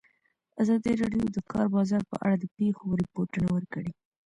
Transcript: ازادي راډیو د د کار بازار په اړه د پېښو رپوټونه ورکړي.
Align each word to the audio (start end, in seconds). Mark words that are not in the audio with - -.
ازادي 0.61 0.93
راډیو 1.01 1.23
د 1.31 1.35
د 1.35 1.37
کار 1.51 1.65
بازار 1.75 2.03
په 2.11 2.15
اړه 2.25 2.35
د 2.39 2.45
پېښو 2.57 2.85
رپوټونه 3.01 3.47
ورکړي. 3.53 3.91